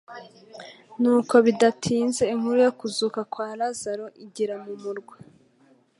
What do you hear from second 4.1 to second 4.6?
igera